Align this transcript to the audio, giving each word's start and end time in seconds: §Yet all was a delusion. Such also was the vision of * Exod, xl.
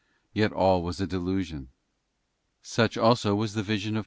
§Yet 0.33 0.51
all 0.51 0.81
was 0.81 0.99
a 0.99 1.05
delusion. 1.05 1.69
Such 2.63 2.97
also 2.97 3.35
was 3.35 3.53
the 3.53 3.61
vision 3.61 3.89
of 3.89 3.93
* 3.93 3.93
Exod, 3.93 3.99
xl. 3.99 3.99